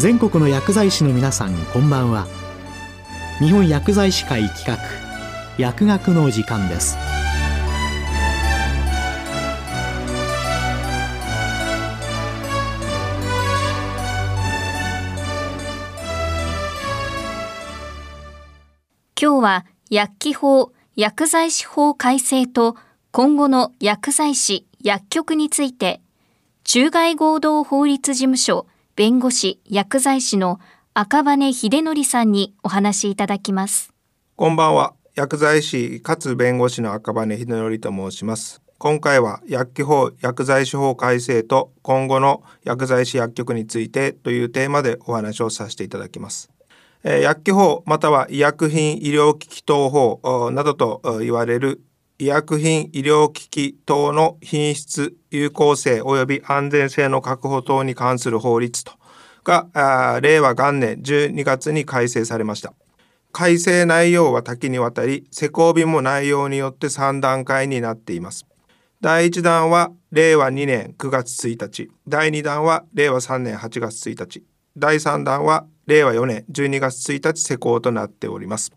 [0.00, 2.26] 全国の薬剤師の皆さんこんばんは。
[3.38, 4.78] 日本薬剤師会企画
[5.58, 6.96] 薬学の時間です。
[19.20, 22.74] 今日は薬機法薬剤師法改正と
[23.10, 26.00] 今後の薬剤師薬局について
[26.64, 28.66] 中外合同法律事務所
[28.96, 30.58] 弁護士薬剤師の
[30.94, 33.92] 赤羽秀則さんにお話しいただきます。
[34.36, 34.94] こんばんは。
[35.14, 38.60] 薬剤師かつ弁護士の赤羽秀則と申します。
[38.78, 46.50] 今回は薬機法薬剤師法改正と今後の薬剤師薬局についてというテーマでお話をさせていただきます。
[47.04, 51.82] え薬機法または医薬品医療機器等法などと言われる
[52.20, 58.92] 医薬品医療機器等の品質有効性及び安全性の確保等に関する法律と。
[59.42, 62.74] が令和元年12月に改正されました。
[63.32, 68.44] 改正内容は多岐にわたり施行日も内容によって3段階になっています。
[69.00, 71.90] 第1弾は令和2年9月1日。
[72.06, 74.44] 第2弾は令和3年8月1日。
[74.76, 78.72] 第3弾は令和4年12月1日施行となっております。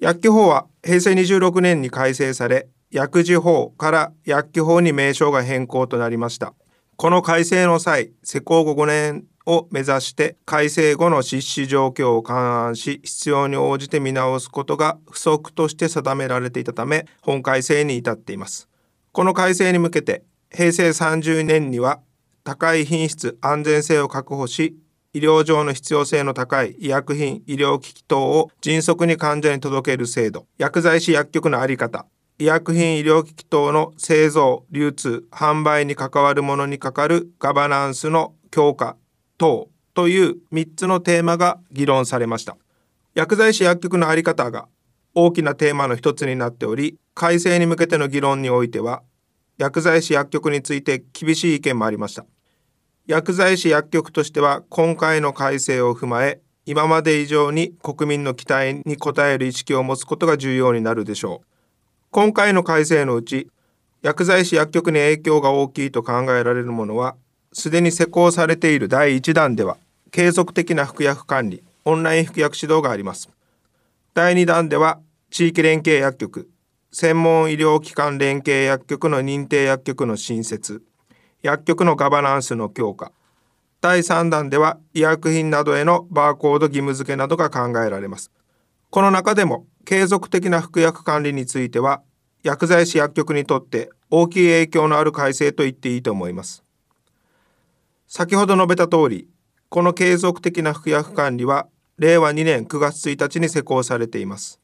[0.00, 6.54] 薬機法は平成26年に改正され薬事法から薬機法に名称が変更となりました。
[6.96, 18.68] この改正の際施行後5年を目指して改正後の実施状況を勘案し必要に応じて見直すことが不足として定められていたため本改正に至っています。
[19.12, 22.00] この改正に向けて平成30年には
[22.42, 24.76] 高い品質安全性を確保し
[25.14, 30.46] 医療上の必要性の高い医薬品医療機器等を迅速に患者に届ける制度。
[30.58, 32.06] 薬剤師薬局の在り方。
[32.40, 38.96] 医薬品医療機器等の製造流通販売に関わるものにかかるガバナンスの強化
[39.38, 42.56] 等という3つのテーマが議論されました。
[43.14, 44.66] 薬剤師薬局の在り方が
[45.14, 49.04] 大きなテーマの一つになっており改正に向けての議論においては
[49.58, 52.26] 薬剤師薬局について厳しい意見もありました。
[53.06, 61.46] 薬剤師薬局としては今回の改正を踏まえ今まで以上に国民の期待に応える意識を持つことが重要になるでしょう。
[62.10, 63.50] 今回の改正のうち
[64.00, 67.14] 薬剤師薬局に影響が大きいと考えられるものは
[67.52, 69.76] すでに施行されている第1弾では
[70.10, 73.28] 継続的な服薬管理オンライン服薬指導があります。
[74.14, 74.98] 第2弾では
[75.28, 76.48] 地域連携薬局
[76.90, 80.82] 専門医療機関連携薬局の認定薬局の新設。
[81.44, 83.12] 薬局のガバナンスの強化。
[83.82, 88.30] 第3弾では医薬品などへのバーコード義務付けなどが考えられます。
[88.88, 92.00] この中でも継続的な服薬管理については
[92.42, 96.64] 薬剤師薬局にとって大きい影響のある改正と言っていいと思います。
[98.08, 99.28] 先ほど述べた通り
[99.68, 101.68] この継続的な服薬管理は
[101.98, 104.62] 令和2年9月1日に施行されています。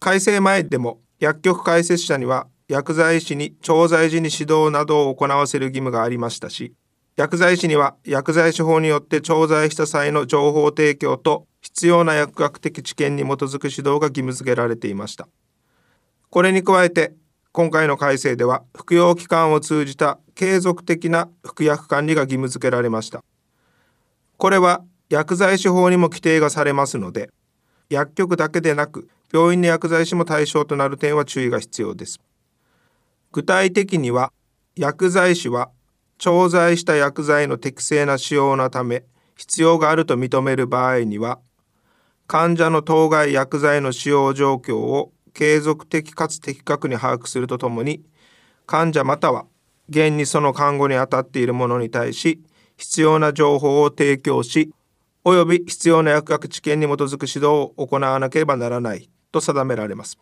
[0.00, 6.74] 改正前でも薬局開設者には薬剤師に調剤時に指導などを行わせる義務がありましたし
[7.16, 15.28] 薬剤師には薬剤師法によって調剤した際の情報提供と必要な薬学的知見に基づく指導が義務付けられていました。
[16.28, 17.14] これに加えて
[17.52, 23.22] 今回の改正では服用期間を通じた継続的な服薬管理が義務付けられました。
[24.36, 27.30] これは薬剤師法にも規定がされますので
[27.88, 32.18] 薬局だけでなく病院の薬剤師も対象となる点は注意が必要です。
[33.34, 34.32] 具体的には
[34.76, 35.72] 薬剤師は
[36.18, 39.02] 調剤した薬剤の適正な使用のため
[39.36, 41.40] 必要があると認める場合には
[42.28, 48.04] 患者の当該薬剤の使用状況を継続的かつ的確に把握するとともに
[48.66, 49.46] 患者または
[49.88, 52.40] 現にその看護に当たっている者に対し
[52.76, 54.72] 必要な情報を提供し
[55.24, 60.20] 及び必要な薬学知見に基づく指導を行わなければならないと定められます。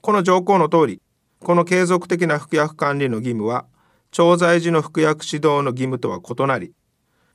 [0.00, 1.00] この条項の通り
[1.44, 3.66] この継続的な服薬管理の義務は
[4.10, 6.72] 調剤時の服薬指導の義務とは異なり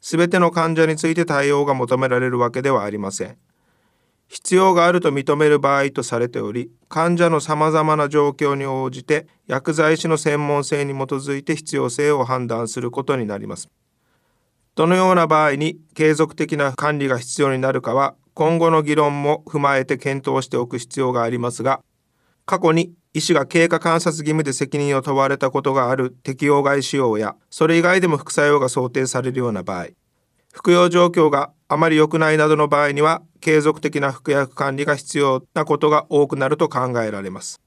[0.01, 3.37] 全ての患者について対応が求められるわけではありません。
[4.27, 13.69] 必要があると認める場合とされており患者のさまざまな状況に応じて薬剤師の専門性に基づいて必要性を判断することになります。
[14.75, 21.81] どのような場合に継続的な管理が必要になるかは今後の議論も踏まえて検討しておく必要がありますが
[22.45, 29.87] 過去に医師が経過観察義務で責任を問われたことがある適用外使用やそれ以外でも副作用が想定されるような場合
[30.51, 37.61] 服用状況があまり良くないなどの場合には継続的な服薬管理が必要なことが多くなると考えられます。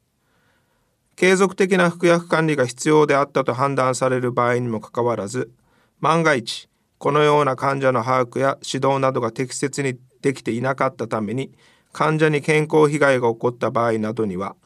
[1.17, 5.53] 継続的な服薬管理が必要であったと判断される場合にもかかわらず
[6.01, 6.69] 万が一
[6.99, 11.53] このような患者の把握や指導などが適切にできていなかったために
[11.93, 14.57] 患者に健康被害が起こった場合などには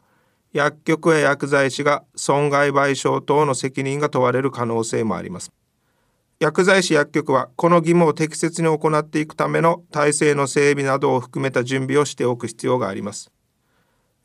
[0.53, 5.51] 薬局や薬剤師が損害賠償等の責任が問われる可能性もあります。
[6.39, 13.31] 薬剤師薬局はこの義務を適切に行っていくための体制の整備などを含めた準備をしておく必要があります。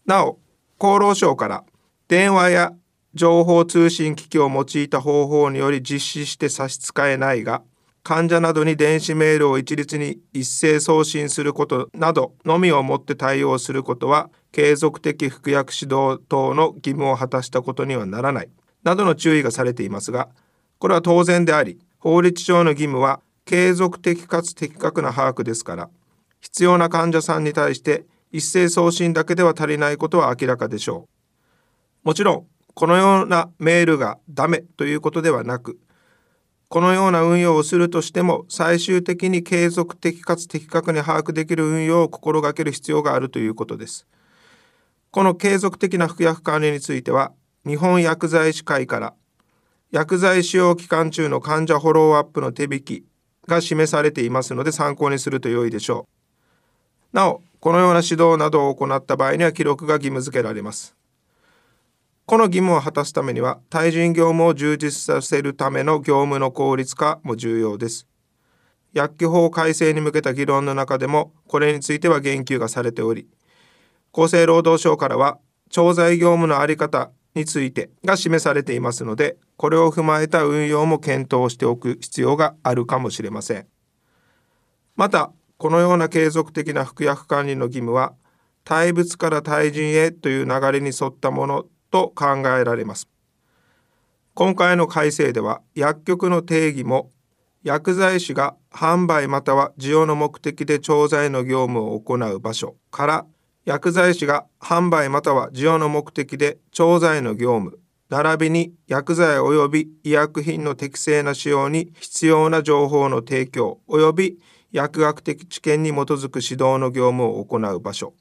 [0.04, 0.38] なお
[0.78, 1.64] 厚労省から
[2.08, 2.72] 電話や
[3.14, 7.62] 情報通信機器を用いた方法により実施して差し支えないが
[8.04, 18.50] 患者などに電子メールを一律に一斉送信することなどのみをもって対応することは継続的服薬指導等の義務を果たしたことにはならない。
[18.82, 20.28] などの注意がされていますが
[20.78, 25.90] これは当然であり法律上の義務は継続的かつ的確な把握ですから
[26.40, 31.06] 必要な患者さんに対して一斉送信だけでは足りないことは明らかでしょ
[32.04, 32.08] う。
[32.08, 35.78] もちろんこのようなメールがダメということではなく
[36.72, 44.06] このような運用をするとしても最終的に継続的かつ的確に把握できる運用を心がける必要があるということです
[45.10, 47.32] この継続的な服薬管理については
[47.66, 49.14] 日本薬剤師会から
[49.90, 53.04] 薬剤使用期間中の患者フォローアップの手引き
[53.46, 56.08] が示されていますので参考にすると良いでしょ
[57.12, 57.16] う。
[57.16, 60.96] なお、このような指導などを行った場合には記録が義務付けられます。
[62.26, 68.06] この義務を果たすためには対人業務を充実させるための業務の効率化も重要です。
[68.92, 73.26] 薬機法改正に向けた議論の中でもこれについては言及がされており、
[74.12, 75.38] 厚生労働省からは
[75.70, 83.66] 調剤業務の在り方についてが示されていますのでこれを踏まえた運用も検討しておく必要があるかもしれません
[84.96, 88.12] またこのような継続的な服薬管理の義務は
[88.64, 93.08] 対物から対人へという流れに沿ったものと考えられます。
[94.34, 97.10] 今回の改正では薬局の定義も
[97.62, 103.26] 薬剤師が販売または需要の目的で調剤の業務を行う場所から
[103.66, 107.78] 薬剤師が販売または需要の目的で調剤の業務
[108.08, 114.38] 並びに薬剤及び医薬品の適正な使用に必要な情報の提供及び
[114.72, 118.14] 薬学的知見に基づく指導の業務を行う場所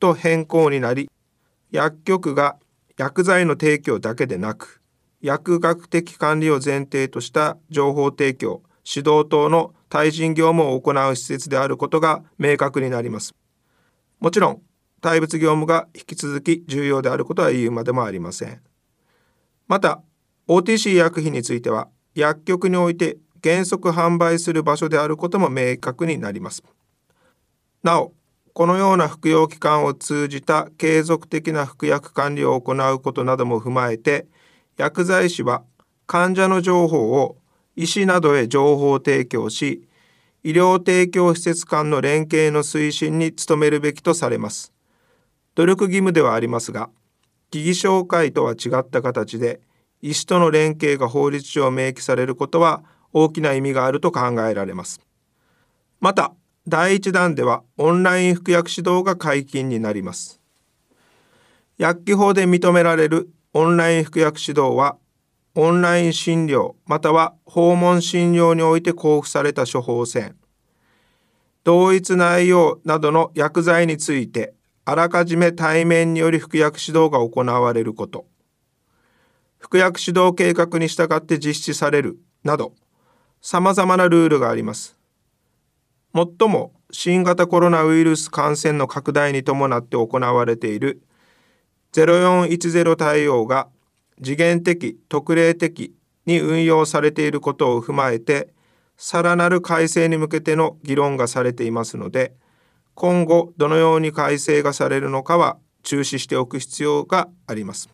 [0.00, 1.10] と変更になり
[1.70, 2.56] 薬局が
[2.98, 4.82] 薬剤の提供だけでなく
[5.22, 13.34] 薬学的管理を前提とした情報提供指導等の対人業務を行う施設であることが明確になります。
[14.18, 14.62] もちろん
[15.00, 18.60] 対物業務が引き続き重要であることは言うまでもありません。
[19.68, 20.02] また
[20.48, 26.64] OTC 薬品については薬局において原則販売する場所であることも明確になります。
[27.84, 28.12] なお
[28.58, 34.26] このような服用機関を通じた継続的な服薬管理を行うことなども踏まえて
[34.76, 35.62] 薬剤師は
[36.08, 37.36] 患者の情報を
[37.76, 39.86] 医師などへ情報提供し
[40.42, 44.72] 医療提供施設間の連携の推進に努めるべきとされます。
[45.54, 46.90] 努力義務ではありますが
[47.52, 49.60] 疑義紹介とは違った形で
[50.02, 52.82] 医師との連携が法律上明記されることは
[53.12, 55.00] 大きな意味があると考えられます。
[56.00, 56.32] また
[56.68, 60.38] 第1弾ではオンライン服薬指導が解禁になります。
[61.78, 64.98] 薬機法で認められるオンライン服薬指導は
[65.54, 70.36] オンライン診療または訪問診療において交付された処方箋。
[71.64, 74.52] 同一内容などの薬剤について
[74.84, 78.26] あらかじめ対面により服薬指導が行われること。
[79.58, 82.74] 服薬指導計画に従って実施されるなど
[83.40, 84.97] 様々なルールがあります。
[86.12, 91.02] もっとも新型コロナウイルス感染の拡大に伴って行われている
[91.92, 93.68] 0410対応が
[94.22, 95.94] 次元的特例的
[96.26, 98.52] に運用されていることを踏まえて
[98.96, 102.34] さらなる改正に向けての議論がされていますので
[102.94, 107.88] 今後どのように改正がされるのかは注視しておく必要があります。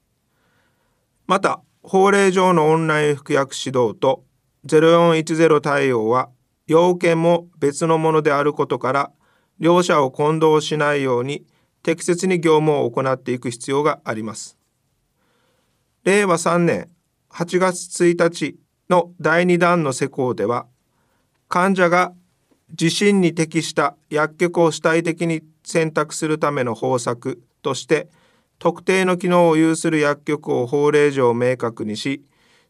[1.27, 4.25] また法令上のオンライン服薬指導と
[4.67, 6.31] 0410対応は
[6.67, 9.13] 要件も別のものであることから
[9.59, 11.45] 両者を混同しないように
[11.83, 14.57] 適切に業務を行っていく必要があります。
[16.05, 16.89] 令和3年
[17.31, 18.57] 8月1日
[18.91, 20.67] の第2弾の施行では
[21.49, 22.13] 患者が
[22.81, 28.09] 自身に適した薬局を主体的に選択するための方策として
[28.59, 32.25] 特定の機能を有する薬局を法令上明確にし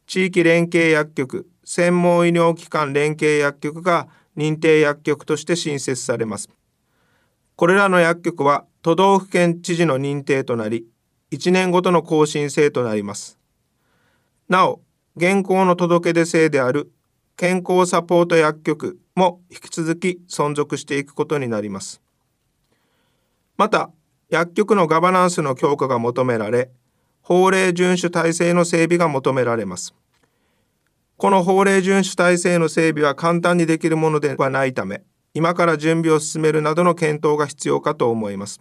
[0.07, 6.49] 地域連携薬局専門医療機関連携薬局が認定薬局として新設されます。
[7.57, 10.87] これらの薬局は都道府県知事の認定となり
[11.31, 13.39] 1年ごとの更新制となります。
[14.49, 14.81] なお
[15.17, 16.93] 現行の届け出制である
[17.37, 22.03] 健康サポート薬局も引き続き存続していくことになります。
[23.57, 23.91] また
[24.29, 26.71] 薬局のガバナンスの強化が求められ
[27.27, 29.95] 法令遵守体制の整備が求められます。
[31.17, 35.03] この法令遵守体制の整備は簡単にできるものではないため
[35.33, 38.61] 今から準備を進めるなどの検討が必要かと思います。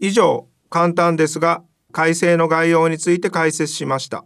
[0.00, 1.62] 以上簡単ですが
[1.92, 4.24] 改正の概要について解説しました。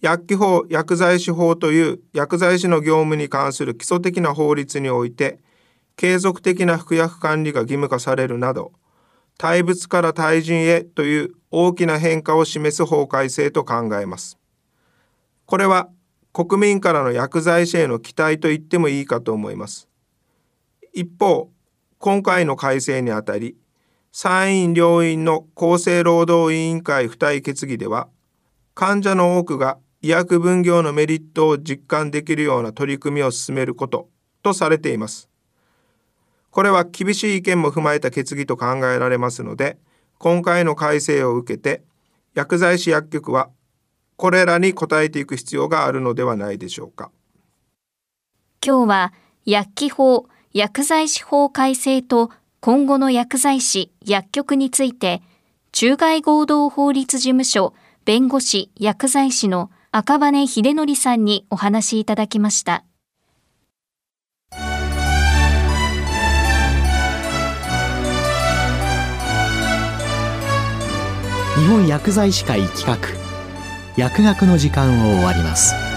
[0.00, 5.40] 薬機法薬剤師法という薬剤師の業務に関する基礎的な法律において
[5.96, 8.70] 継続的な服薬管理が義務化されるなど
[9.40, 14.38] 対物から対人へという大きな変化を示す法改正と考えます。
[15.46, 15.88] これは
[16.34, 19.88] 国民からの薬剤師への期待と言ってもいいかと思います。
[20.92, 21.48] 一方、
[21.98, 23.56] 今回の改正にあたり、
[24.12, 28.10] 参院両院の厚生労働委員会付帯決議では、
[28.74, 34.10] 患者の多くが医薬分業のメリットを実感できるような取り組みを進めること
[34.42, 35.30] とされています。
[36.50, 39.78] これは厳しい意見も踏まえた決議と考えられますので、
[40.18, 41.82] 今回の改正を受けて、
[42.34, 43.50] 薬剤師薬局は
[44.16, 47.10] これらに応えていく必要があるのではないでしょうか。
[48.64, 49.12] 今日は
[49.46, 52.30] 薬機法、薬剤師法改正と
[52.60, 55.22] 今後の薬剤師、薬局について、
[55.72, 57.72] 中外合同法律事務所
[58.04, 62.84] 弁護士薬剤師の赤羽秀則さんにお話しいただきました。
[71.60, 72.96] 日本薬剤師会企画。
[73.94, 75.89] 薬学の時間を終わります。